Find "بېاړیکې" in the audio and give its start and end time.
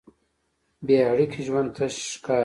0.85-1.39